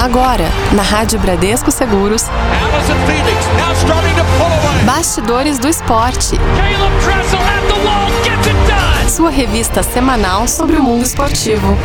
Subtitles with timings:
[0.00, 2.24] Agora, na Rádio Bradesco Seguros.
[4.86, 6.38] Bastidores do Esporte.
[9.06, 11.76] Sua revista semanal sobre o mundo esportivo.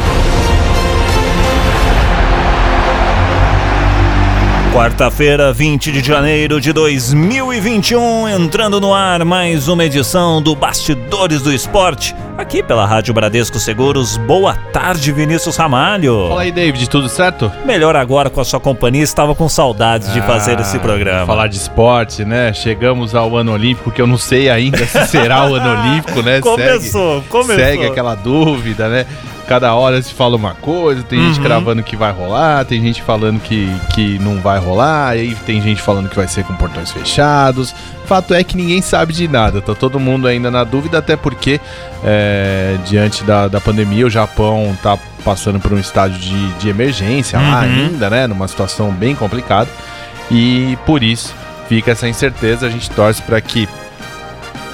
[4.74, 11.52] Quarta-feira, 20 de janeiro de 2021, entrando no ar mais uma edição do Bastidores do
[11.54, 14.18] Esporte, aqui pela Rádio Bradesco Seguros.
[14.18, 16.28] Boa tarde, Vinícius Ramalho.
[16.30, 17.52] Fala aí, David, tudo certo?
[17.66, 21.26] Melhor agora com a sua companhia, estava com saudades de fazer esse programa.
[21.26, 22.54] Falar de esporte, né?
[22.54, 26.42] Chegamos ao ano olímpico, que eu não sei ainda se será o ano olímpico, né?
[26.42, 27.56] Começou, segue, começou.
[27.56, 29.06] Segue aquela dúvida, né?
[29.48, 31.28] Cada hora se fala uma coisa, tem uhum.
[31.28, 35.62] gente cravando que vai rolar, tem gente falando que, que não vai rolar, aí tem
[35.62, 37.74] gente falando que vai ser com portões fechados.
[38.06, 41.60] Fato é que ninguém sabe de nada, tá todo mundo ainda na dúvida, até porque
[42.04, 47.40] é, diante da, da pandemia o Japão tá passando por um estágio de, de emergência
[47.40, 47.52] uhum.
[47.52, 48.28] lá ainda, né?
[48.28, 49.70] Numa situação bem complicada.
[50.30, 51.34] E por isso
[51.68, 53.68] fica essa incerteza, a gente torce para que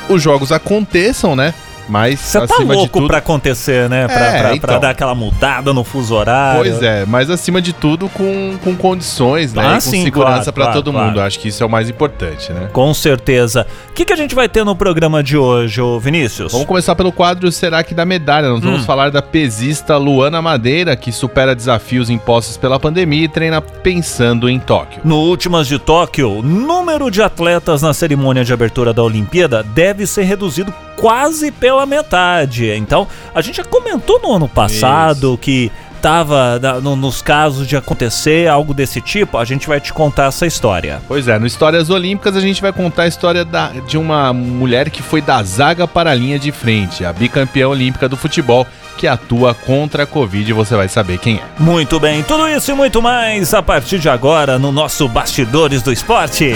[0.10, 1.54] os jogos aconteçam, né?
[1.88, 3.08] Mas Você tá louco tudo...
[3.08, 4.08] pra acontecer, né?
[4.08, 4.70] Pra, é, pra, então.
[4.70, 6.62] pra, dar aquela mudada no fuso horário.
[6.62, 9.64] Pois é, mas acima de tudo com, com condições, né?
[9.66, 11.08] Ah, com sim, segurança claro, para claro, todo claro.
[11.08, 11.22] mundo.
[11.22, 12.70] Acho que isso é o mais importante, né?
[12.72, 13.66] Com certeza.
[13.90, 16.52] O que, que a gente vai ter no programa de hoje, ô Vinícius?
[16.52, 18.50] Vamos começar pelo quadro Será que dá medalha?
[18.50, 18.86] Nós vamos hum.
[18.86, 24.60] falar da pesista Luana Madeira, que supera desafios impostos pela pandemia e treina pensando em
[24.60, 25.02] Tóquio.
[25.04, 30.24] No Últimas de Tóquio, número de atletas na cerimônia de abertura da Olimpíada deve ser
[30.24, 32.70] reduzido quase pela metade.
[32.70, 35.38] Então, a gente já comentou no ano passado Isso.
[35.40, 40.26] que estava no, nos casos de acontecer algo desse tipo, a gente vai te contar
[40.26, 41.00] essa história.
[41.08, 44.90] Pois é, no Histórias Olímpicas a gente vai contar a história da, de uma mulher
[44.90, 48.66] que foi da zaga para a linha de frente, a bicampeã olímpica do futebol,
[48.98, 51.44] que atua contra a Covid e você vai saber quem é.
[51.60, 55.92] Muito bem, tudo isso e muito mais a partir de agora no nosso Bastidores do
[55.92, 56.54] Esporte.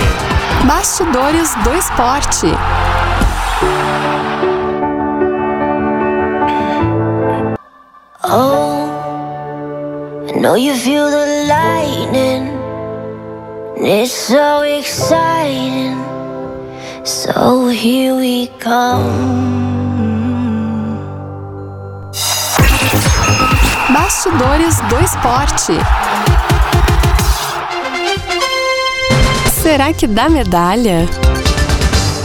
[0.65, 2.47] Bastidores do Esporte.
[8.27, 8.89] Oh,
[10.27, 12.49] I know you feel the lightning.
[13.77, 15.95] It's so exciting.
[17.03, 19.45] So here we come.
[23.93, 25.77] Bastidores do esporte.
[29.61, 31.05] Será que dá medalha?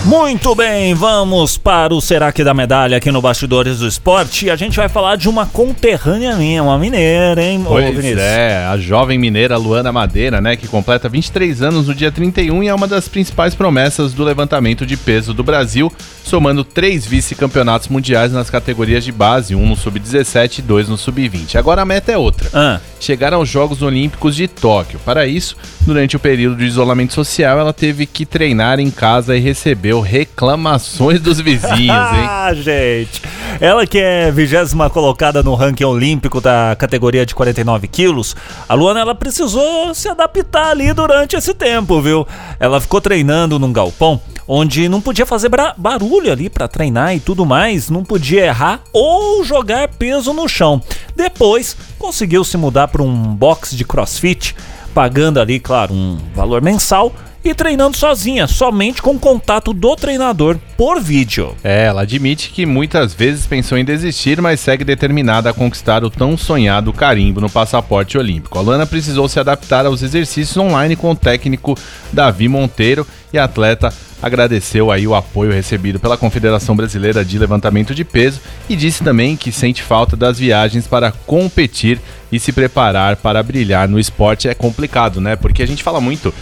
[0.05, 4.47] Muito bem, vamos para o Será que dá medalha aqui no Bastidores do Esporte.
[4.47, 8.19] E a gente vai falar de uma conterrânea minha, uma mineira, hein, pois Vinícius?
[8.19, 12.69] É, a jovem mineira Luana Madeira, né, que completa 23 anos no dia 31 e
[12.69, 15.93] é uma das principais promessas do levantamento de peso do Brasil,
[16.25, 21.57] somando três vice-campeonatos mundiais nas categorias de base, um no sub-17 e dois no sub-20.
[21.57, 22.81] Agora a meta é outra: ah.
[23.01, 25.01] Chegar aos Jogos Olímpicos de Tóquio.
[25.05, 29.41] Para isso, durante o período de isolamento social, ela teve que treinar em casa e
[29.41, 31.89] recebeu reclamações dos vizinhos, hein?
[31.91, 33.23] ah, gente.
[33.61, 38.37] Ela que é vigésima colocada no ranking olímpico da categoria de 49 quilos,
[38.69, 42.27] a Luana ela precisou se adaptar ali durante esse tempo, viu?
[42.59, 44.21] Ela ficou treinando num galpão
[44.53, 49.45] onde não podia fazer barulho ali para treinar e tudo mais, não podia errar ou
[49.45, 50.83] jogar peso no chão.
[51.15, 54.57] Depois conseguiu se mudar para um box de CrossFit,
[54.93, 57.13] pagando ali, claro, um valor mensal
[57.45, 61.55] e treinando sozinha, somente com contato do treinador por vídeo.
[61.65, 66.11] É, ela admite que muitas vezes pensou em desistir, mas segue determinada a conquistar o
[66.11, 68.59] tão sonhado carimbo no passaporte olímpico.
[68.59, 71.77] A Lana precisou se adaptar aos exercícios online com o técnico
[72.13, 73.93] Davi Monteiro e a atleta
[74.23, 79.37] agradeceu aí o apoio recebido pela Confederação Brasileira de Levantamento de Peso e disse também
[79.37, 81.99] que sente falta das viagens para competir
[82.31, 85.37] e se preparar para brilhar no esporte é complicado, né?
[85.37, 86.33] Porque a gente fala muito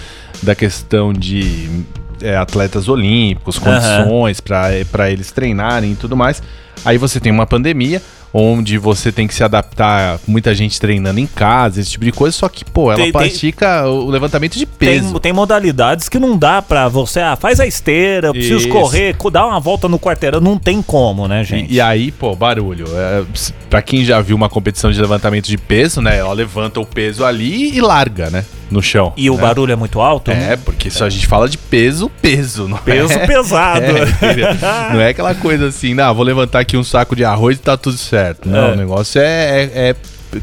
[0.43, 1.85] da questão de
[2.23, 4.85] é, atletas olímpicos, condições uhum.
[4.91, 6.43] para eles treinarem e tudo mais.
[6.85, 8.01] Aí você tem uma pandemia,
[8.33, 12.37] onde você tem que se adaptar, muita gente treinando em casa, esse tipo de coisa,
[12.37, 15.13] só que, pô, ela tem, pratica tem, o levantamento de peso.
[15.13, 18.69] Tem, tem, modalidades que não dá pra você, ah, faz a esteira, eu preciso Isso.
[18.69, 21.73] correr, dar uma volta no quarteirão, não tem como, né, gente?
[21.73, 22.87] E, e aí, pô, barulho.
[22.95, 23.25] É,
[23.69, 27.25] pra quem já viu uma competição de levantamento de peso, né, ela levanta o peso
[27.25, 28.45] ali e larga, né?
[28.71, 29.13] No chão.
[29.17, 29.31] E né?
[29.31, 30.31] o barulho é muito alto?
[30.31, 30.57] É, né?
[30.57, 32.69] porque se a gente fala de peso, peso.
[32.69, 33.85] Não peso é, pesado.
[33.85, 37.61] É, não é aquela coisa assim, não, vou levantar aqui um saco de arroz e
[37.61, 38.49] tá tudo certo.
[38.49, 38.73] Não, é.
[38.73, 39.97] o negócio é, é, é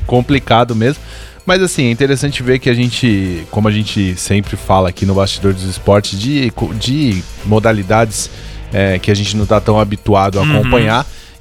[0.06, 1.01] complicado mesmo.
[1.45, 5.13] Mas assim, é interessante ver que a gente, como a gente sempre fala aqui no
[5.13, 8.31] Bastidor dos Esportes, de, de modalidades
[8.74, 10.63] é, que a gente não está tão habituado a uhum.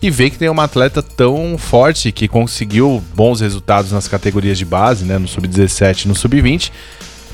[0.06, 4.64] E ver que tem uma atleta tão forte que conseguiu bons resultados nas categorias de
[4.66, 6.70] base, né, no sub-17 no sub-20,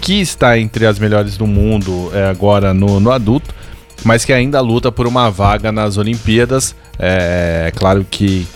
[0.00, 3.52] que está entre as melhores do mundo é, agora no, no adulto,
[4.04, 6.76] mas que ainda luta por uma vaga nas Olimpíadas.
[6.96, 8.46] É, é claro que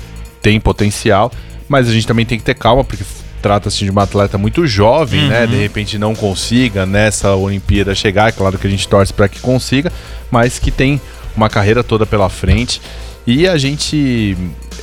[0.41, 1.33] tem potencial,
[1.69, 3.03] mas a gente também tem que ter calma, porque
[3.43, 5.41] trata-se de uma atleta muito jovem, né?
[5.41, 5.41] uhum.
[5.41, 5.47] né?
[5.49, 8.29] De repente não consiga nessa Olimpíada chegar.
[8.29, 9.93] É claro que a gente torce para que consiga,
[10.31, 11.01] mas que tem
[11.37, 12.81] uma carreira toda pela frente.
[13.27, 14.37] E a gente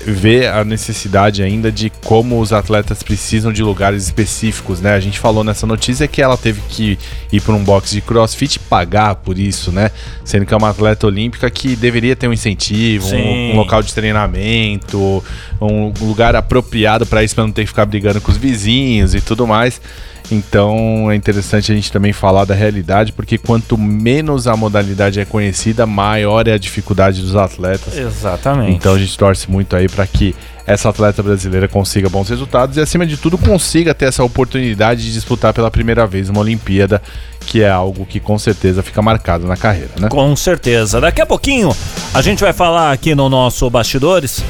[0.06, 4.96] vê a necessidade ainda de como os atletas precisam de lugares específicos, né?
[4.96, 6.98] A gente falou nessa notícia que ela teve que
[7.32, 9.92] ir para um box de crossfit e pagar por isso, né?
[10.26, 13.94] Sendo que é uma atleta olímpica que deveria ter um incentivo, um, um, local de
[13.94, 15.24] treinamento,
[15.62, 19.22] um lugar apropriado para isso, para não ter que ficar brigando com os vizinhos e
[19.22, 19.80] tudo mais.
[20.32, 25.26] Então é interessante a gente também falar da realidade, porque quanto menos a modalidade é
[25.26, 27.98] conhecida, maior é a dificuldade dos atletas.
[27.98, 28.72] Exatamente.
[28.72, 30.34] Então a gente torce muito aí para que
[30.66, 35.12] essa atleta brasileira consiga bons resultados e, acima de tudo, consiga ter essa oportunidade de
[35.12, 37.02] disputar pela primeira vez uma Olimpíada,
[37.42, 40.08] que é algo que com certeza fica marcado na carreira, né?
[40.08, 41.02] Com certeza.
[41.02, 41.76] Daqui a pouquinho
[42.14, 44.44] a gente vai falar aqui no nosso Bastidores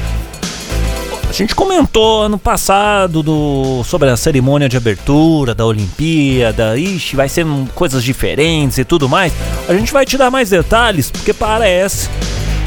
[1.32, 6.78] a gente comentou ano passado do, sobre a cerimônia de abertura da Olimpíada.
[6.78, 9.32] Ixi, vai ser coisas diferentes e tudo mais.
[9.66, 12.10] A gente vai te dar mais detalhes, porque parece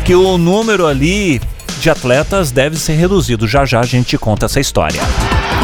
[0.03, 1.39] que o número ali
[1.79, 3.47] de atletas deve ser reduzido.
[3.47, 5.01] Já já a gente te conta essa história.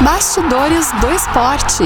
[0.03, 1.85] Bastidores do Esporte.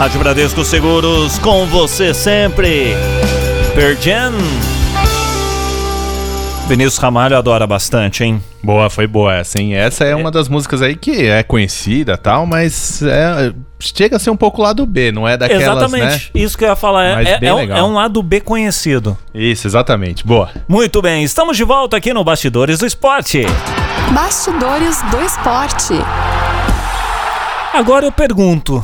[0.00, 2.94] Rádio Bradesco Seguros, com você sempre.
[3.74, 4.32] Pergen.
[6.66, 8.42] Vinícius Ramalho adora bastante, hein?
[8.62, 9.74] Boa, foi boa essa, hein?
[9.74, 10.16] Essa é, é.
[10.16, 14.62] uma das músicas aí que é conhecida tal, mas é, chega a ser um pouco
[14.62, 16.42] lado B, não é daquelas, Exatamente, né?
[16.42, 17.22] isso que eu ia falar.
[17.22, 19.18] É, é, é, um, é um lado B conhecido.
[19.34, 20.26] Isso, exatamente.
[20.26, 20.48] Boa.
[20.66, 23.44] Muito bem, estamos de volta aqui no Bastidores do Esporte.
[24.14, 25.92] Bastidores do Esporte.
[27.74, 28.82] Agora eu pergunto,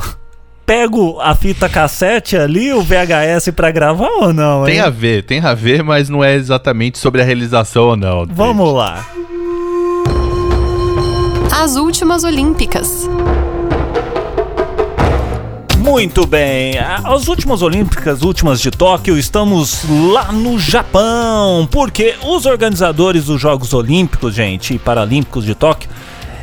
[0.67, 4.67] pego a fita cassete ali, o VHS para gravar ou não?
[4.67, 4.73] Hein?
[4.73, 8.25] Tem a ver, tem a ver, mas não é exatamente sobre a realização ou não.
[8.29, 9.07] Vamos lá.
[11.57, 13.09] As últimas Olímpicas.
[15.77, 23.27] Muito bem, as últimas Olímpicas, últimas de Tóquio, estamos lá no Japão, porque os organizadores
[23.27, 25.89] dos Jogos Olímpicos, gente, e Paralímpicos de Tóquio,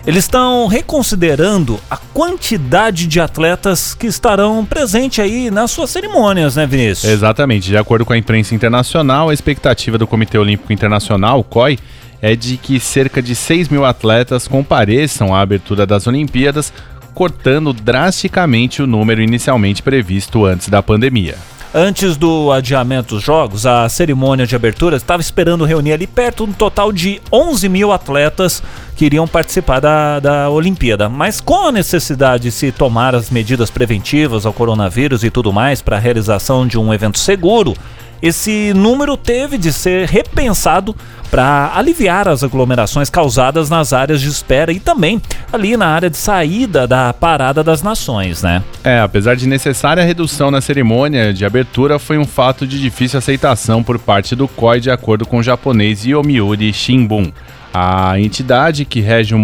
[0.06, 6.66] eles estão reconsiderando a quantidade de atletas que estarão presentes aí nas suas cerimônias, né,
[6.66, 7.10] Vinícius?
[7.10, 7.68] Exatamente.
[7.68, 11.78] De acordo com a imprensa internacional, a expectativa do Comitê Olímpico Internacional, o COI,
[12.20, 16.72] é de que cerca de 6 mil atletas compareçam à abertura das Olimpíadas,
[17.14, 21.36] cortando drasticamente o número inicialmente previsto antes da pandemia.
[21.76, 26.52] Antes do adiamento dos jogos, a cerimônia de abertura estava esperando reunir ali perto um
[26.52, 28.62] total de 11 mil atletas
[28.94, 31.08] que iriam participar da, da Olimpíada.
[31.08, 35.82] Mas com a necessidade de se tomar as medidas preventivas ao coronavírus e tudo mais
[35.82, 37.74] para a realização de um evento seguro,
[38.22, 40.94] esse número teve de ser repensado
[41.30, 45.20] para aliviar as aglomerações causadas nas áreas de espera e também
[45.52, 48.62] ali na área de saída da Parada das Nações, né?
[48.84, 53.18] É, apesar de necessária a redução na cerimônia de abertura, foi um fato de difícil
[53.18, 57.32] aceitação por parte do COI, de acordo com o japonês Yomiuri Shimbun.
[57.76, 59.38] A entidade que rege o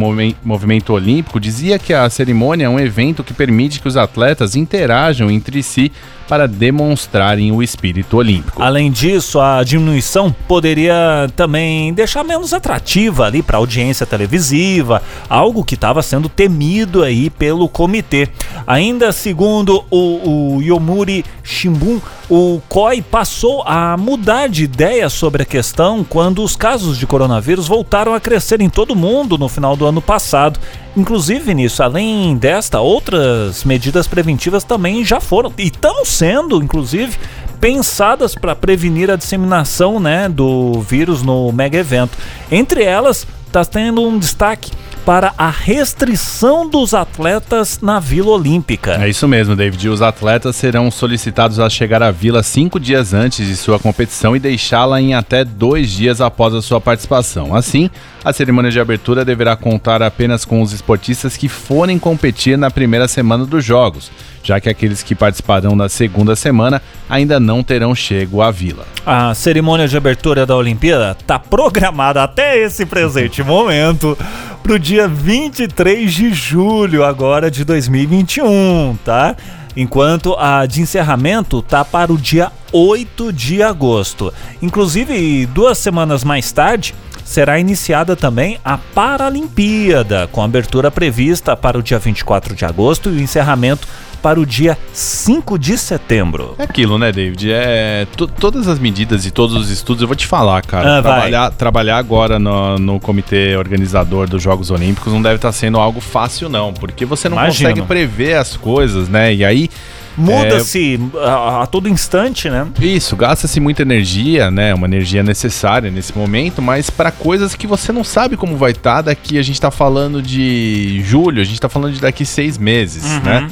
[0.45, 5.29] movimento olímpico dizia que a cerimônia é um evento que permite que os atletas interajam
[5.29, 5.91] entre si
[6.31, 8.63] para demonstrarem o espírito olímpico.
[8.63, 15.65] Além disso, a diminuição poderia também deixar menos atrativa ali para a audiência televisiva, algo
[15.65, 18.29] que estava sendo temido aí pelo comitê.
[18.65, 25.47] Ainda segundo o, o Yomuri Shimbun, o COI passou a mudar de ideia sobre a
[25.47, 29.75] questão quando os casos de coronavírus voltaram a crescer em todo o mundo no final
[29.75, 30.61] do ano passado.
[30.97, 37.19] Inclusive, nisso, além desta, outras medidas preventivas também já foram e estão sendo, inclusive,
[37.61, 42.17] pensadas para prevenir a disseminação né, do vírus no mega evento.
[42.51, 44.71] Entre elas, está tendo um destaque
[45.05, 49.03] para a restrição dos atletas na Vila Olímpica.
[49.03, 49.89] É isso mesmo, David.
[49.89, 54.39] Os atletas serão solicitados a chegar à vila cinco dias antes de sua competição e
[54.39, 57.55] deixá-la em até dois dias após a sua participação.
[57.55, 57.91] Assim,
[58.25, 63.09] a cerimônia de abertura deverá contar apenas com os esportistas que forem competir na primeira
[63.09, 64.11] semana dos Jogos,
[64.43, 68.87] já que aqueles que participarão na segunda semana ainda não terão chego à vila.
[69.05, 74.17] A cerimônia de abertura da Olimpíada está programada até esse presente momento
[74.63, 79.37] para o dia 23 de julho agora de 2021, tá?
[79.77, 84.33] enquanto a de encerramento tá para o dia 8 de agosto.
[84.61, 86.95] Inclusive, duas semanas mais tarde,
[87.25, 93.17] será iniciada também a Paralimpíada, com abertura prevista para o dia 24 de agosto e
[93.17, 93.87] o encerramento
[94.23, 96.55] para o dia 5 de setembro.
[96.59, 97.51] É aquilo, né, David?
[97.53, 98.07] É,
[98.39, 100.99] todas as medidas e todos os estudos, eu vou te falar, cara.
[100.99, 105.79] Ah, trabalhar, trabalhar agora no, no comitê organizador dos Jogos Olímpicos não deve estar sendo
[105.79, 107.71] algo fácil, não, porque você não Imagino.
[107.71, 109.35] consegue prever as coisas, né?
[109.35, 109.71] E aí.
[110.17, 111.27] Muda-se é...
[111.27, 112.67] a, a, todo instante, né?
[112.81, 114.75] Isso, gasta-se muita energia, né?
[114.75, 118.97] Uma energia necessária nesse momento, mas para coisas que você não sabe como vai estar
[118.97, 119.39] tá daqui.
[119.39, 123.21] A gente está falando de julho, a gente está falando de daqui seis meses, uhum.
[123.21, 123.51] né?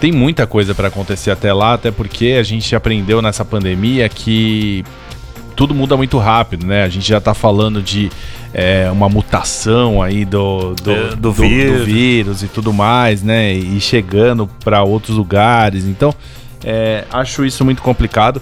[0.00, 4.84] Tem muita coisa para acontecer até lá, até porque a gente aprendeu nessa pandemia que
[5.56, 6.84] tudo muda muito rápido, né?
[6.84, 8.10] A gente já tá falando de
[8.54, 11.78] é, uma mutação aí do, do, é, do, do, vírus.
[11.78, 12.42] do, vírus.
[12.44, 13.52] e tudo mais, né?
[13.52, 15.84] E chegando para outros lugares.
[15.84, 16.14] Então,
[16.64, 18.40] é, acho isso muito complicado.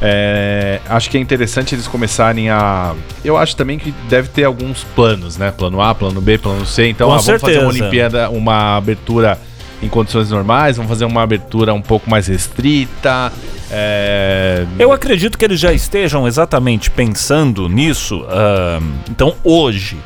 [0.00, 2.94] É, acho que é interessante eles começarem a.
[3.24, 5.52] Eu acho também que deve ter alguns planos, né?
[5.52, 6.88] Plano A, plano B, plano C.
[6.88, 9.38] Então, ah, vamos fazer uma Olimpíada, uma abertura
[9.82, 13.32] em condições normais, vamos fazer uma abertura um pouco mais restrita.
[13.70, 14.66] É...
[14.78, 18.22] Eu acredito que eles já estejam exatamente pensando nisso.
[18.22, 19.96] Uh, então, hoje,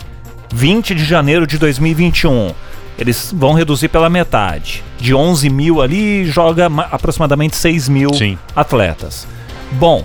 [0.53, 2.53] 20 de janeiro de 2021,
[2.99, 4.85] eles vão reduzir pela metade.
[4.99, 8.39] De 11 mil ali, joga aproximadamente 6 mil Sim.
[8.55, 9.27] atletas.
[9.73, 10.05] Bom,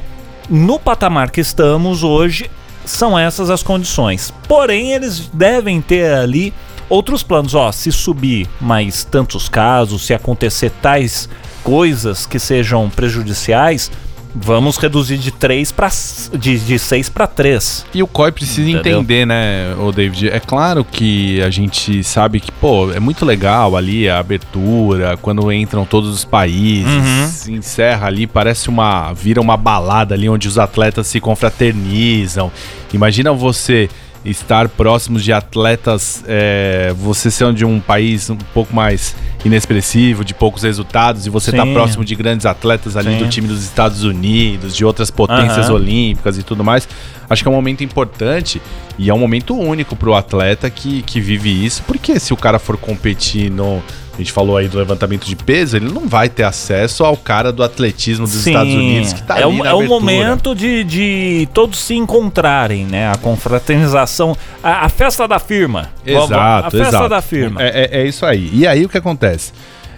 [0.49, 2.49] no patamar que estamos hoje,
[2.85, 4.33] são essas as condições.
[4.47, 6.53] Porém, eles devem ter ali
[6.89, 11.29] outros planos, ó, se subir mais tantos casos, se acontecer tais
[11.63, 13.91] coisas que sejam prejudiciais,
[14.33, 15.89] vamos reduzir de 3 para
[16.37, 17.85] de, de 6 para 3.
[17.93, 18.99] E o COI precisa Entendeu?
[18.99, 20.29] entender, né, o David?
[20.29, 25.51] É claro que a gente sabe que, pô, é muito legal ali a abertura, quando
[25.51, 27.27] entram todos os países, uhum.
[27.27, 32.51] se encerra ali, parece uma vira uma balada ali onde os atletas se confraternizam.
[32.93, 33.89] Imagina você
[34.25, 40.33] estar próximos de atletas, é, você sendo de um país um pouco mais inexpressivo, de
[40.33, 43.23] poucos resultados, e você estar tá próximo de grandes atletas ali Sim.
[43.23, 45.75] do time dos Estados Unidos, de outras potências uhum.
[45.75, 46.87] olímpicas e tudo mais,
[47.29, 48.61] acho que é um momento importante
[48.97, 52.37] e é um momento único para o atleta que, que vive isso, porque se o
[52.37, 53.81] cara for competir no
[54.17, 57.51] a gente falou aí do levantamento de peso, ele não vai ter acesso ao cara
[57.51, 61.47] do atletismo dos Sim, Estados Unidos que tá é o, É o momento de, de
[61.53, 63.11] todos se encontrarem, né?
[63.11, 65.91] A confraternização, a, a festa da firma.
[66.03, 67.09] Exato, A festa exato.
[67.09, 67.61] da firma.
[67.61, 68.49] É, é, é, isso aí.
[68.51, 69.53] E aí o que acontece?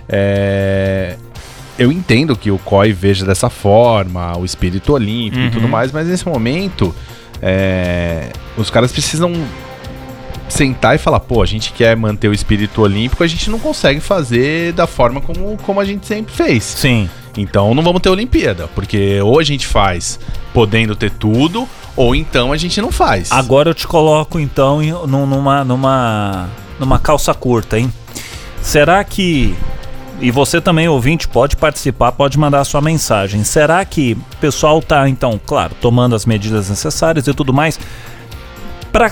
[0.08, 1.16] É...
[1.78, 5.48] Eu entendo que o COI veja dessa forma, o espírito olímpico uhum.
[5.48, 5.70] e tudo uhum.
[5.70, 6.94] mais, mas nesse momento
[7.42, 8.32] é...
[8.58, 9.32] os caras precisam
[10.50, 14.00] sentar e falar, pô, a gente quer manter o espírito olímpico, a gente não consegue
[14.00, 16.64] fazer da forma como, como a gente sempre fez.
[16.64, 17.10] Sim.
[17.38, 20.20] Então não vamos ter Olimpíada, porque ou a gente faz
[20.54, 23.32] podendo ter tudo, ou então a gente não faz.
[23.32, 27.92] Agora eu te coloco então numa, numa, numa calça curta, hein?
[28.62, 29.56] Será que.
[30.22, 33.42] E você também, ouvinte, pode participar, pode mandar a sua mensagem.
[33.46, 37.80] Será que o pessoal tá, então, claro, tomando as medidas necessárias e tudo mais,
[38.92, 39.12] para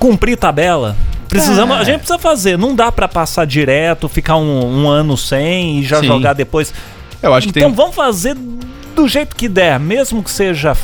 [0.00, 0.96] cumprir tabela.
[1.28, 1.80] Precisamos, é.
[1.80, 2.58] a gente precisa fazer.
[2.58, 6.08] Não dá para passar direto, ficar um, um, ano sem e já Sim.
[6.08, 6.74] jogar depois.
[7.22, 7.76] Eu acho que então tem...
[7.76, 8.36] vamos fazer
[8.96, 10.76] do jeito que der, mesmo que seja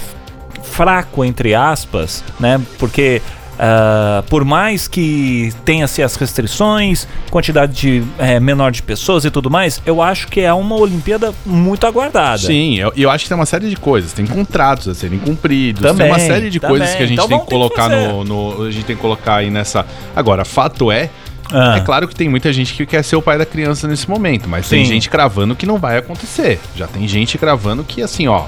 [0.62, 2.60] fraco entre aspas, né?
[2.78, 3.20] Porque
[3.56, 9.50] Uh, por mais que tenha-se as restrições, quantidade de, é, menor de pessoas e tudo
[9.50, 12.38] mais, eu acho que é uma Olimpíada muito aguardada.
[12.38, 14.12] Sim, eu, eu acho que tem uma série de coisas.
[14.12, 16.78] Tem contratos a serem cumpridos, também, tem uma série de também.
[16.78, 19.36] coisas que a gente então tem que colocar no, no, A gente tem que colocar
[19.36, 19.86] aí nessa.
[20.14, 21.08] Agora, fato é.
[21.52, 21.76] Ah.
[21.76, 24.48] É claro que tem muita gente que quer ser o pai da criança nesse momento,
[24.48, 24.76] mas Sim.
[24.76, 26.58] tem gente cravando que não vai acontecer.
[26.74, 28.46] Já tem gente cravando que, assim, ó,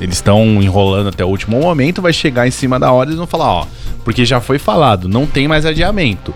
[0.00, 3.18] eles estão enrolando até o último momento, vai chegar em cima da hora e eles
[3.18, 3.66] vão falar, ó,
[4.04, 6.34] porque já foi falado, não tem mais adiamento.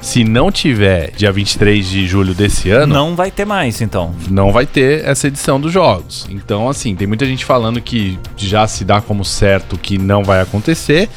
[0.00, 2.94] Se não tiver dia 23 de julho desse ano.
[2.94, 4.14] Não vai ter mais, então.
[4.30, 6.24] Não vai ter essa edição dos jogos.
[6.30, 10.40] Então, assim, tem muita gente falando que já se dá como certo que não vai
[10.40, 11.08] acontecer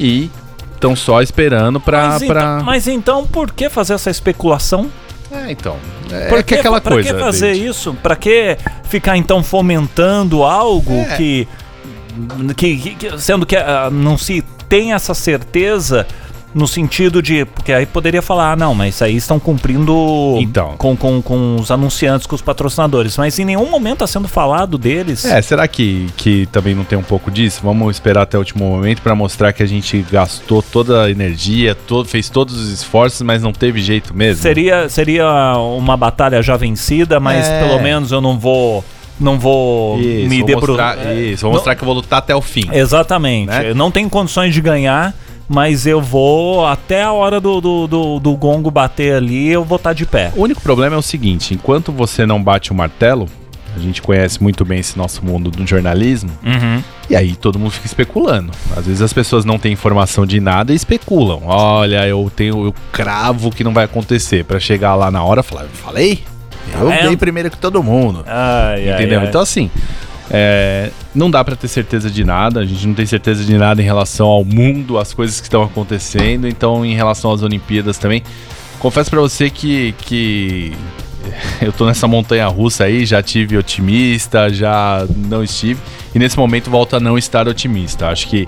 [0.00, 0.28] e
[0.74, 2.08] estão só esperando pra.
[2.08, 2.40] Mas, pra...
[2.40, 4.90] Então, mas então, por que fazer essa especulação?
[5.34, 5.76] É, então.
[6.10, 7.08] É, por que, aquela pra coisa.
[7.08, 7.66] Pra que fazer David?
[7.66, 7.94] isso?
[7.94, 11.16] Pra que ficar então fomentando algo é.
[11.16, 11.48] que,
[12.56, 13.18] que, que.
[13.20, 16.06] Sendo que uh, não se tem essa certeza
[16.54, 17.44] No sentido de.
[17.44, 20.74] Porque aí poderia falar, ah, não, mas aí estão cumprindo Então.
[20.78, 23.16] com, com, com os anunciantes, com os patrocinadores.
[23.18, 25.24] Mas em nenhum momento está sendo falado deles.
[25.24, 27.60] É, será que, que também não tem um pouco disso?
[27.64, 31.74] Vamos esperar até o último momento para mostrar que a gente gastou toda a energia,
[31.74, 34.40] todo, fez todos os esforços, mas não teve jeito mesmo.
[34.42, 35.26] Seria, seria
[35.58, 37.66] uma batalha já vencida, mas É.
[37.66, 38.84] pelo menos eu não vou.
[39.18, 40.98] Não vou Isso, me debruçar.
[41.16, 42.64] isso, vou Não- mostrar que eu vou lutar até o fim.
[42.72, 43.46] Exatamente.
[43.46, 43.72] Né?
[43.72, 45.14] Não tenho condições de ganhar,
[45.48, 49.76] mas eu vou até a hora do, do, do, do gongo bater ali, eu vou
[49.76, 50.32] estar de pé.
[50.36, 53.26] O único problema é o seguinte: enquanto você não bate o martelo,
[53.76, 56.80] a gente conhece muito bem esse nosso mundo do jornalismo, Uhum.
[57.10, 58.52] e aí todo mundo fica especulando.
[58.76, 61.40] Às vezes as pessoas não têm informação de nada e especulam.
[61.44, 65.42] Olha, eu tenho, eu cravo que não vai acontecer, Pra chegar lá na hora e
[65.42, 66.22] falar, falei?
[66.80, 67.02] Eu É.
[67.08, 68.24] dei primeiro que todo mundo.
[68.26, 69.18] Ai, Entendeu?
[69.18, 69.28] ai, ai.
[69.28, 69.70] Então, assim,
[70.30, 72.60] é, não dá pra ter certeza de nada.
[72.60, 75.62] A gente não tem certeza de nada em relação ao mundo, às coisas que estão
[75.62, 76.48] acontecendo.
[76.48, 78.22] Então, em relação às Olimpíadas também,
[78.78, 80.72] confesso pra você que, que
[81.60, 83.04] eu tô nessa montanha russa aí.
[83.04, 85.80] Já tive otimista, já não estive.
[86.14, 88.08] E nesse momento volto a não estar otimista.
[88.08, 88.46] Acho que.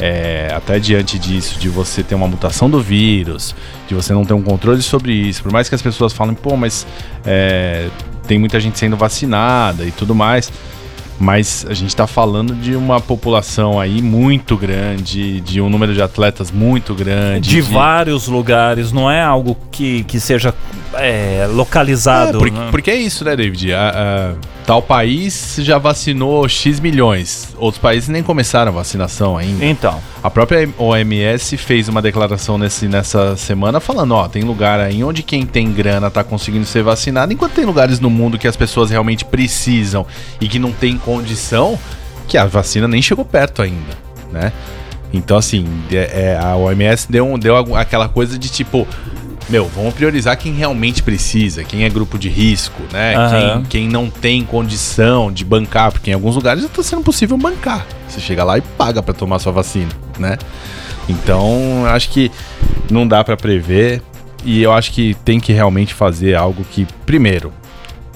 [0.00, 3.54] é, até diante disso, de você ter uma mutação do vírus,
[3.88, 6.56] de você não ter um controle sobre isso, por mais que as pessoas falem, pô,
[6.56, 6.84] mas
[7.24, 7.88] é,
[8.26, 10.52] tem muita gente sendo vacinada e tudo mais.
[11.18, 16.02] Mas a gente está falando de uma população aí muito grande, de um número de
[16.02, 17.48] atletas muito grande.
[17.48, 20.52] De vários lugares, não é algo que, que seja
[20.98, 22.38] é, É, localizado.
[22.38, 22.68] porque, né?
[22.70, 23.72] porque é isso, né, David?
[23.72, 24.34] A- a-
[24.66, 27.48] tal país já vacinou X milhões.
[27.58, 29.64] Outros países nem começaram a vacinação ainda.
[29.64, 35.04] Então, A própria OMS fez uma declaração nesse, nessa semana falando, ó, tem lugar aí
[35.04, 38.56] onde quem tem grana tá conseguindo ser vacinado, enquanto tem lugares no mundo que as
[38.56, 40.06] pessoas realmente precisam
[40.40, 41.78] e que não tem condição,
[42.26, 43.92] que a vacina nem chegou perto ainda,
[44.32, 44.50] né?
[45.12, 48.88] Então, assim, é- é, a OMS deu, um- deu aquela coisa de tipo,
[49.48, 53.14] meu, vamos priorizar quem realmente precisa, quem é grupo de risco, né?
[53.14, 53.52] Aham.
[53.62, 57.36] Quem, quem não tem condição de bancar, porque em alguns lugares já tá sendo possível
[57.36, 57.86] bancar.
[58.08, 60.38] Você chega lá e paga pra tomar sua vacina, né?
[61.08, 62.30] Então, acho que
[62.90, 64.02] não dá pra prever
[64.44, 67.52] e eu acho que tem que realmente fazer algo que, primeiro,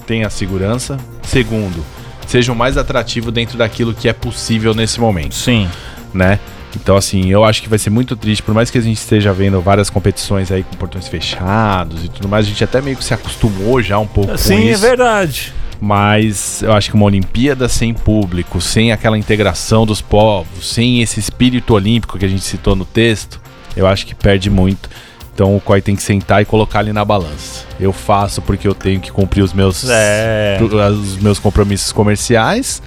[0.07, 1.85] tenha segurança, segundo,
[2.25, 5.67] seja o mais atrativo dentro daquilo que é possível nesse momento sim.
[6.13, 6.39] né?
[6.75, 9.33] Então, assim, eu acho que vai ser muito triste, por mais que a gente esteja
[9.33, 13.03] vendo várias competições aí com portões fechados e tudo mais, a gente até meio que
[13.03, 14.81] se acostumou já um pouco com Sim, é isso.
[14.81, 15.53] verdade.
[15.81, 21.19] Mas eu acho que uma Olimpíada sem público, sem aquela integração dos povos, sem esse
[21.19, 23.39] espírito olímpico que a gente citou no texto,
[23.75, 24.89] eu acho que perde muito.
[25.33, 27.63] Então o COI tem que sentar e colocar ali na balança.
[27.79, 30.59] Eu faço porque eu tenho que cumprir os meus, É.
[30.91, 32.83] os meus compromissos comerciais,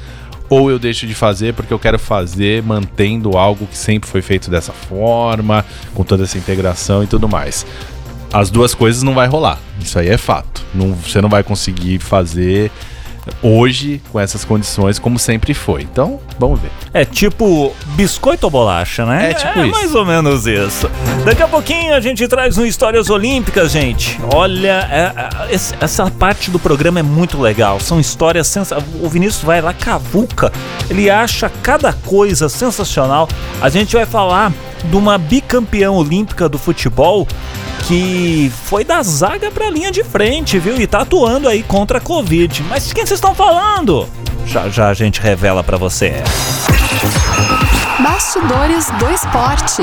[0.52, 4.50] ou eu deixo de fazer porque eu quero fazer mantendo algo que sempre foi feito
[4.50, 7.64] dessa forma, com toda essa integração e tudo mais.
[8.30, 9.58] As duas coisas não vai rolar.
[9.80, 10.62] Isso aí é fato.
[10.74, 12.70] Não, você não vai conseguir fazer
[13.42, 15.82] hoje com essas condições como sempre foi.
[15.82, 16.70] Então, vamos ver.
[16.92, 19.30] É tipo biscoito ou bolacha, né?
[19.30, 19.70] É tipo isso.
[19.70, 20.90] mais ou menos isso.
[21.24, 24.18] Daqui a pouquinho a gente traz um Histórias Olímpicas, gente.
[24.34, 27.78] Olha, é- é- essa parte do programa é muito legal.
[27.80, 28.92] São histórias sensacionais.
[29.02, 30.52] O Vinícius vai lá, cavuca.
[30.90, 33.28] Ele acha cada coisa sensacional.
[33.60, 34.52] A gente vai falar
[34.84, 37.26] de uma bicampeã olímpica do futebol
[37.82, 40.80] que foi da zaga pra linha de frente, viu?
[40.80, 42.62] E tá atuando aí contra a Covid.
[42.68, 44.08] Mas de quem vocês estão falando?
[44.46, 46.22] Já já a gente revela pra você.
[48.00, 49.82] Bastidores do esporte.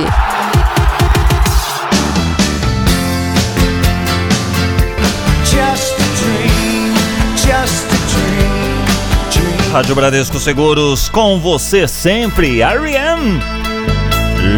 [9.71, 13.39] Rádio Bradesco Seguros com você sempre, R.E.M.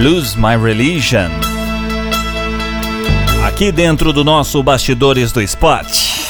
[0.02, 1.51] Lose My Religion.
[3.52, 6.24] Aqui dentro do nosso Bastidores do Esporte.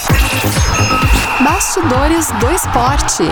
[1.41, 3.23] Bastidores do esporte.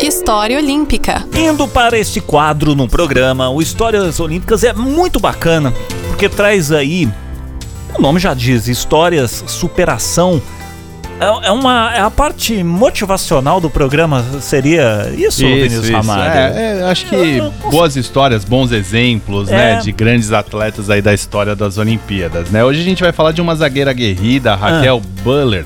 [0.00, 1.26] História Olímpica.
[1.34, 5.74] Indo para este quadro no programa, o Histórias Olímpicas é muito bacana,
[6.06, 7.10] porque traz aí,
[7.98, 10.40] o nome já diz, histórias, superação.
[11.22, 16.22] É, é uma, é a parte motivacional do programa, seria isso, Vinícius Ramalho?
[16.32, 19.56] É, é, acho que boas histórias, bons exemplos, É.
[19.76, 22.64] né, de grandes atletas aí da história das Olimpíadas, né?
[22.64, 25.22] Hoje a gente vai falar de uma zagueira aguerrida, a Raquel Ah.
[25.22, 25.64] Buller.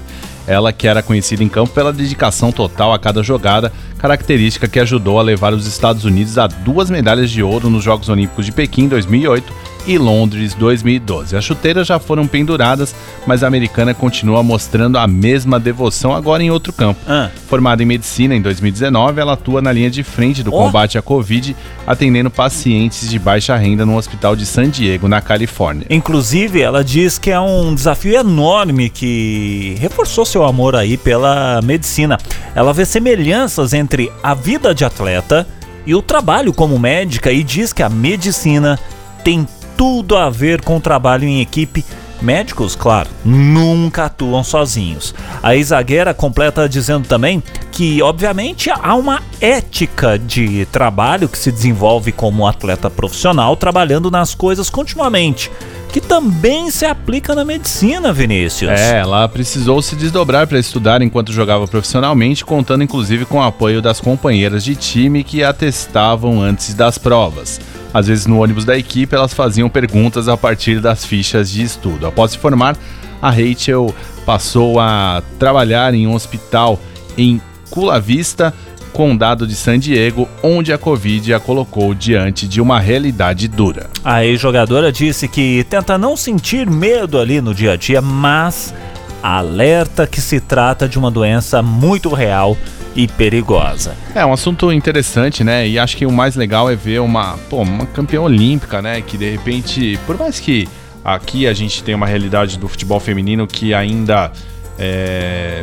[0.48, 5.18] Ela que era conhecida em campo pela dedicação total a cada jogada, característica que ajudou
[5.18, 8.82] a levar os Estados Unidos a duas medalhas de ouro nos Jogos Olímpicos de Pequim
[8.84, 9.52] em 2008
[9.86, 11.36] e Londres 2012.
[11.36, 12.94] As chuteiras já foram penduradas,
[13.26, 17.00] mas a americana continua mostrando a mesma devoção agora em outro campo.
[17.06, 17.30] Ah.
[17.48, 20.64] Formada em medicina em 2019, ela atua na linha de frente do Ó.
[20.64, 25.86] combate à Covid, atendendo pacientes de baixa renda no hospital de San Diego, na Califórnia.
[25.88, 32.18] Inclusive, ela diz que é um desafio enorme que reforçou seu amor aí pela medicina.
[32.54, 35.46] Ela vê semelhanças entre a vida de atleta
[35.86, 38.78] e o trabalho como médica e diz que a medicina
[39.22, 39.46] tem
[39.76, 41.84] tudo a ver com o trabalho em equipe.
[42.20, 45.14] Médicos, claro, nunca atuam sozinhos.
[45.42, 52.12] A ex-zagueira completa dizendo também que, obviamente, há uma ética de trabalho que se desenvolve
[52.12, 55.50] como atleta profissional, trabalhando nas coisas continuamente,
[55.92, 58.70] que também se aplica na medicina, Vinícius.
[58.70, 63.82] É, ela precisou se desdobrar para estudar enquanto jogava profissionalmente, contando inclusive com o apoio
[63.82, 67.60] das companheiras de time que a testavam antes das provas.
[67.96, 72.06] Às vezes no ônibus da equipe elas faziam perguntas a partir das fichas de estudo.
[72.06, 72.76] Após se formar,
[73.22, 73.94] a Rachel
[74.26, 76.78] passou a trabalhar em um hospital
[77.16, 78.52] em Cula Vista,
[78.92, 83.88] condado de San Diego, onde a Covid a colocou diante de uma realidade dura.
[84.04, 88.74] A ex-jogadora disse que tenta não sentir medo ali no dia a dia, mas
[89.22, 92.58] alerta que se trata de uma doença muito real
[92.96, 93.94] e perigosa.
[94.14, 95.68] É um assunto interessante, né?
[95.68, 99.02] E acho que o mais legal é ver uma, pô, uma campeã olímpica, né?
[99.02, 100.66] Que de repente, por mais que
[101.04, 104.32] aqui a gente tem uma realidade do futebol feminino que ainda
[104.78, 105.62] é,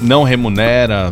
[0.00, 1.10] não remunera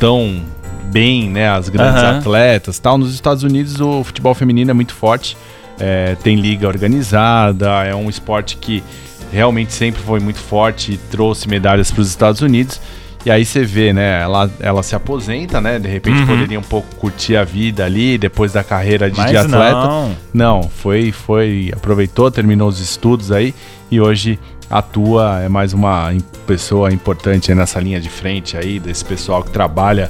[0.00, 0.42] tão
[0.86, 1.50] bem, né?
[1.50, 2.18] As grandes Aham.
[2.18, 2.96] atletas, tal.
[2.96, 5.36] Nos Estados Unidos o futebol feminino é muito forte,
[5.78, 8.82] é, tem liga organizada, é um esporte que
[9.30, 12.80] realmente sempre foi muito forte e trouxe medalhas para os Estados Unidos.
[13.26, 14.22] E aí você vê, né?
[14.22, 15.80] Ela, ela se aposenta, né?
[15.80, 19.36] De repente poderia um pouco curtir a vida ali depois da carreira de, Mas de
[19.36, 19.72] atleta.
[19.88, 20.16] não.
[20.32, 23.52] Não, foi, foi, aproveitou, terminou os estudos aí
[23.90, 24.38] e hoje
[24.70, 26.14] atua, é mais uma
[26.46, 30.08] pessoa importante aí nessa linha de frente aí, desse pessoal que trabalha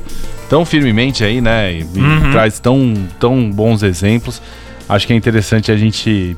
[0.50, 1.72] tão firmemente aí, né?
[1.72, 2.32] E, Uhum.
[2.32, 4.42] traz tão, tão bons exemplos.
[4.86, 6.36] Acho que é interessante a gente,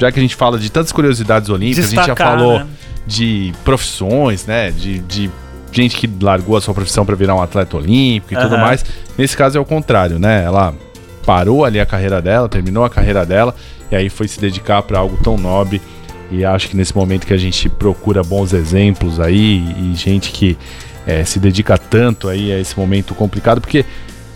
[0.00, 2.66] já que a gente fala de tantas curiosidades olímpicas, a gente já Destacar, falou né?
[3.06, 4.72] de profissões, né?
[4.72, 5.30] De, de
[5.72, 8.64] gente que largou a sua profissão para virar um atleta olímpico e tudo Aham.
[8.64, 8.84] mais.
[9.16, 10.44] Nesse caso é o contrário, né?
[10.44, 10.74] Ela
[11.26, 13.54] parou ali a carreira dela, terminou a carreira dela
[13.90, 15.80] e aí foi se dedicar para algo tão nobre.
[16.30, 20.58] E acho que nesse momento que a gente procura bons exemplos aí e gente que
[21.06, 23.84] eh, se dedica tanto aí a esse momento complicado, porque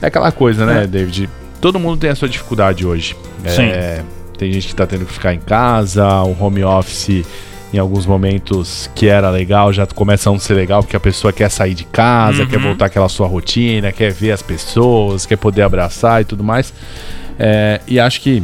[0.01, 0.87] é aquela coisa, né, É.
[0.87, 1.29] David?
[1.61, 3.15] Todo mundo tem a sua dificuldade hoje.
[3.47, 3.67] Sim.
[3.67, 4.03] É,
[4.39, 7.25] tem gente que tá tendo que ficar em casa, o home office
[7.73, 11.33] em alguns momentos que era legal já começa a não ser legal porque a pessoa
[11.33, 12.49] quer sair de casa, Uhum.
[12.49, 16.73] quer voltar àquela sua rotina, quer ver as pessoas, quer poder abraçar e tudo mais.
[17.39, 18.43] É, e acho que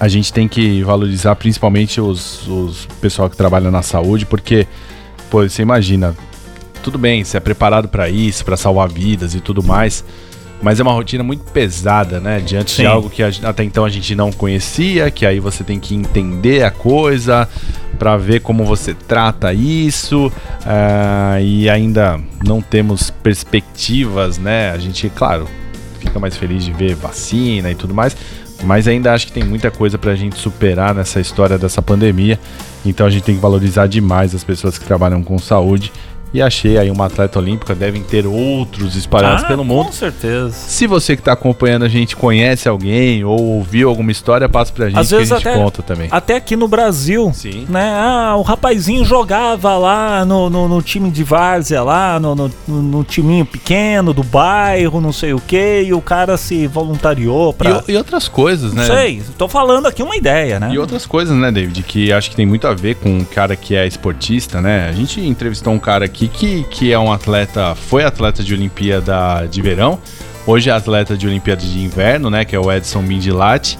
[0.00, 4.66] a gente tem que valorizar principalmente os, os pessoal que trabalha na saúde, porque,
[5.28, 6.14] pô, você imagina,
[6.82, 10.04] tudo bem, você é preparado para isso, para salvar vidas e tudo mais,
[10.62, 12.40] mas é uma rotina muito pesada, né?
[12.40, 12.82] Diante Sim.
[12.82, 15.94] de algo que a até então a gente não conhecia, que aí você tem que
[15.94, 17.48] entender a coisa
[17.98, 20.32] para ver como você trata isso,
[20.64, 24.70] ah, e ainda não temos perspectivas, né?
[24.70, 25.48] A gente, claro,
[25.98, 28.16] fica mais feliz de ver vacina e tudo mais,
[28.64, 32.38] mas ainda acho que tem muita coisa pra gente superar nessa história dessa pandemia.
[32.84, 35.92] Então a gente tem que valorizar demais as pessoas que trabalham com saúde.
[36.32, 39.86] E achei aí uma atleta olímpica, devem ter outros espalhados Ah, pelo mundo.
[39.86, 40.50] Com certeza.
[40.50, 44.90] Se você que tá acompanhando a gente conhece alguém ou ouviu alguma história, passa pra
[44.90, 46.08] gente Às que a vezes gente até- conta também.
[46.10, 47.66] Até aqui no Brasil, Sim.
[47.68, 47.92] né?
[47.94, 53.04] Ah, o rapazinho jogava lá no, no, no time de várzea, lá no, no, no
[53.04, 57.82] timinho pequeno do bairro, não sei o que, e o cara se voluntariou pra.
[57.88, 58.86] E, e outras coisas, né?
[58.86, 60.70] Não sei, tô falando aqui uma ideia, né?
[60.72, 63.56] E outras coisas, né, David, que acho que tem muito a ver com um cara
[63.56, 64.88] que é esportista, né?
[64.88, 69.46] A gente entrevistou um cara aqui que, que é um atleta, foi atleta de Olimpíada
[69.48, 70.00] de verão,
[70.44, 73.78] hoje é atleta de Olimpíada de inverno, né, que é o Edson Mindilati,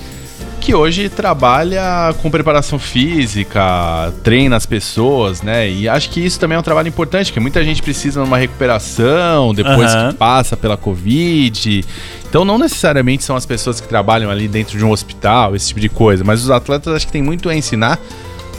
[0.60, 5.70] que hoje trabalha com preparação física, treina as pessoas, né?
[5.70, 8.36] E acho que isso também é um trabalho importante, porque muita gente precisa de uma
[8.36, 10.10] recuperação depois Aham.
[10.10, 11.84] que passa pela Covid.
[12.28, 15.80] Então não necessariamente são as pessoas que trabalham ali dentro de um hospital, esse tipo
[15.80, 17.98] de coisa, mas os atletas acho que tem muito a ensinar,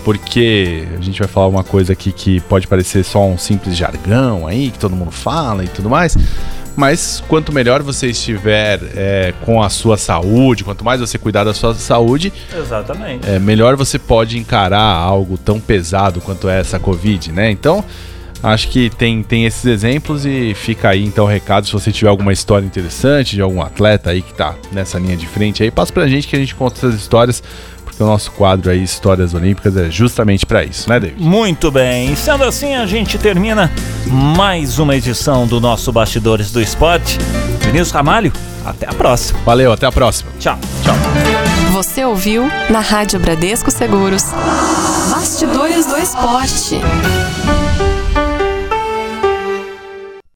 [0.04, 4.48] porque a gente vai falar uma coisa aqui que pode parecer só um simples jargão
[4.48, 6.18] aí, que todo mundo fala e tudo mais.
[6.76, 11.54] Mas quanto melhor você estiver é, com a sua saúde, quanto mais você cuidar da
[11.54, 13.30] sua saúde, Exatamente.
[13.30, 17.52] é, melhor você pode encarar algo tão pesado quanto é essa Covid, né?
[17.52, 17.84] Então,
[18.42, 21.66] acho que tem, tem esses exemplos e fica aí então o recado.
[21.66, 25.28] Se você tiver alguma história interessante de algum atleta aí que tá nessa linha de
[25.28, 27.44] frente aí, passa pra gente que a gente conta essas histórias,
[28.00, 31.22] O nosso quadro aí, Histórias Olímpicas, é justamente pra isso, né, David?
[31.22, 32.16] Muito bem.
[32.16, 33.70] Sendo assim, a gente termina
[34.06, 37.18] mais uma edição do nosso Bastidores do Esporte.
[37.60, 38.32] Vinícius Ramalho,
[38.66, 39.40] até a próxima.
[39.46, 40.32] Valeu, até a próxima.
[40.40, 40.58] Tchau.
[40.84, 40.96] Tchau.
[41.74, 44.24] Você ouviu na Rádio Bradesco Seguros.
[45.12, 46.80] Bastidores do Esporte.